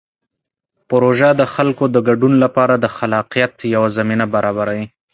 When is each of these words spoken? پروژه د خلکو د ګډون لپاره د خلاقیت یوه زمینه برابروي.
پروژه 0.89 1.29
د 1.35 1.41
خلکو 1.53 1.83
د 1.95 1.97
ګډون 2.07 2.33
لپاره 2.43 2.73
د 2.77 2.85
خلاقیت 2.97 3.53
یوه 3.75 3.89
زمینه 3.97 4.25
برابروي. 4.35 4.85